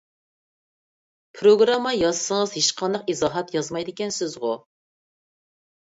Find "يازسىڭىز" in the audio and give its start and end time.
1.97-2.57